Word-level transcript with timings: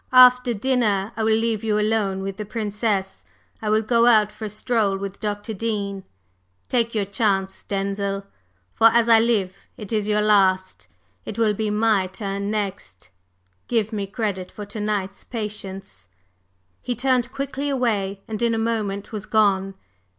After 0.11 0.51
dinner 0.55 1.11
I 1.15 1.23
will 1.23 1.35
leave 1.37 1.63
you 1.63 1.79
alone 1.79 2.23
with 2.23 2.37
the 2.37 2.43
Princess. 2.43 3.23
I 3.61 3.69
will 3.69 3.83
go 3.83 4.07
out 4.07 4.31
for 4.31 4.45
a 4.45 4.49
stroll 4.49 4.97
with 4.97 5.19
Dr. 5.19 5.53
Dean. 5.53 6.03
Take 6.67 6.95
your 6.95 7.05
chance, 7.05 7.61
Denzil, 7.61 8.25
for, 8.73 8.87
as 8.87 9.07
I 9.07 9.19
live, 9.19 9.55
it 9.77 9.93
is 9.93 10.07
your 10.07 10.23
last! 10.23 10.87
It 11.23 11.37
will 11.37 11.53
be 11.53 11.69
my 11.69 12.07
turn 12.07 12.49
next! 12.49 13.11
Give 13.67 13.93
me 13.93 14.07
credit 14.07 14.49
for 14.51 14.65
to 14.65 14.79
night's 14.79 15.23
patience!" 15.23 16.07
He 16.81 16.95
turned 16.95 17.31
quickly 17.31 17.69
away, 17.69 18.21
and 18.27 18.41
in 18.41 18.55
a 18.55 18.57
moment 18.57 19.11
was 19.11 19.27
gone. 19.27 19.75